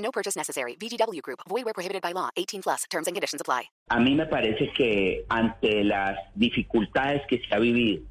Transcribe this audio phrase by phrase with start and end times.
[0.00, 0.76] No purchase necessary.
[0.76, 1.40] VGW Group.
[1.48, 2.30] Void where prohibited by law.
[2.36, 2.84] 18 plus.
[2.90, 3.70] Terms and conditions apply.
[3.88, 8.02] A mí me parece que ante las dificultades que se ha vivido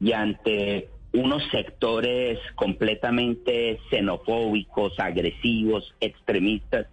[0.00, 6.88] y ante unos sectores completamente xenofóbicos, agresivos, extremistas,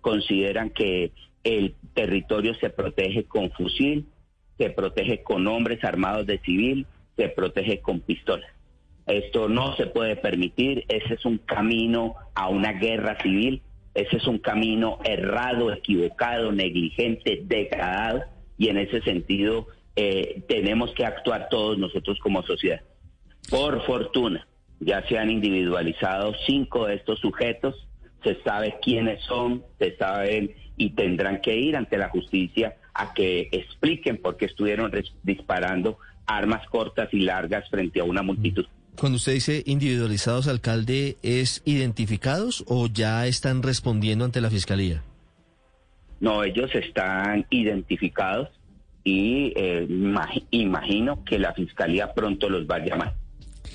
[0.00, 1.12] consideran que
[1.44, 4.06] el territorio se protege con fusil,
[4.58, 8.50] se protege con hombres armados de civil, se protege con pistolas.
[9.06, 13.62] Esto no se puede permitir, ese es un camino a una guerra civil,
[13.98, 18.24] ese es un camino errado, equivocado, negligente, degradado,
[18.56, 22.80] y en ese sentido eh, tenemos que actuar todos nosotros como sociedad.
[23.50, 24.46] Por fortuna,
[24.80, 27.88] ya se han individualizado cinco de estos sujetos,
[28.22, 33.48] se sabe quiénes son, se saben y tendrán que ir ante la justicia a que
[33.52, 38.66] expliquen por qué estuvieron disparando armas cortas y largas frente a una multitud.
[38.98, 45.02] Cuando usted dice individualizados, alcalde, ¿es identificados o ya están respondiendo ante la fiscalía?
[46.18, 48.48] No, ellos están identificados
[49.04, 49.86] y eh,
[50.50, 53.14] imagino que la fiscalía pronto los va a llamar.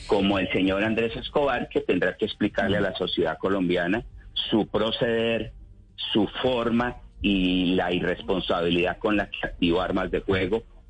[0.08, 5.54] Como el señor Andrés Escobar, que tendrá que explicarle a la sociedad colombiana su proceder,
[5.96, 10.64] su forma y la irresponsabilidad con la que activó armas de fuego